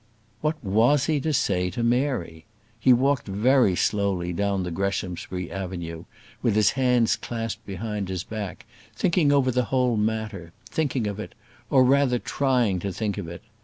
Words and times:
What 0.41 0.63
was 0.63 1.05
he 1.05 1.19
to 1.19 1.31
say 1.31 1.69
to 1.69 1.83
Mary? 1.83 2.45
He 2.79 2.91
walked 2.91 3.27
very 3.27 3.75
slowly 3.75 4.33
down 4.33 4.63
the 4.63 4.71
Greshamsbury 4.71 5.51
avenue, 5.51 6.05
with 6.41 6.55
his 6.55 6.71
hands 6.71 7.15
clasped 7.15 7.67
behind 7.67 8.09
his 8.09 8.23
back, 8.23 8.65
thinking 8.95 9.31
over 9.31 9.51
the 9.51 9.65
whole 9.65 9.97
matter; 9.97 10.53
thinking 10.67 11.05
of 11.05 11.19
it, 11.19 11.35
or 11.69 11.83
rather 11.83 12.17
trying 12.17 12.79
to 12.79 12.91
think 12.91 13.19
of 13.19 13.27
it. 13.27 13.43